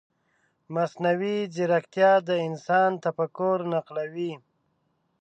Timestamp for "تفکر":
3.05-3.57